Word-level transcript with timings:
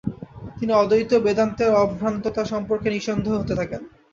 তিনি 0.57 0.71
অদ্বৈত 0.73 1.11
বেদান্তের 1.25 1.71
অভ্রান্ততা 1.75 2.43
সম্পর্কে 2.45 2.87
নিঃসন্দেহ 2.89 3.33
হতে 3.37 3.53
থাকেন। 3.55 3.81